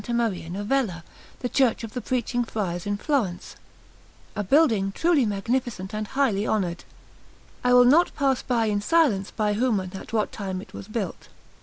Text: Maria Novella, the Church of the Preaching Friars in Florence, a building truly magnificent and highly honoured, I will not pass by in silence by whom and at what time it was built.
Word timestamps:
Maria 0.09 0.49
Novella, 0.49 1.03
the 1.41 1.47
Church 1.47 1.83
of 1.83 1.93
the 1.93 2.01
Preaching 2.01 2.43
Friars 2.43 2.87
in 2.87 2.97
Florence, 2.97 3.55
a 4.35 4.43
building 4.43 4.91
truly 4.91 5.27
magnificent 5.27 5.93
and 5.93 6.07
highly 6.07 6.47
honoured, 6.47 6.83
I 7.63 7.73
will 7.75 7.85
not 7.85 8.15
pass 8.15 8.41
by 8.41 8.65
in 8.65 8.81
silence 8.81 9.29
by 9.29 9.53
whom 9.53 9.79
and 9.79 9.93
at 9.95 10.11
what 10.11 10.31
time 10.31 10.59
it 10.59 10.73
was 10.73 10.87
built. 10.87 11.27